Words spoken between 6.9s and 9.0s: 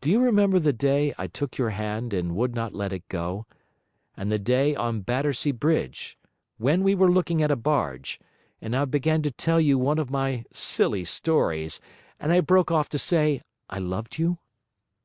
were looking at a barge, and I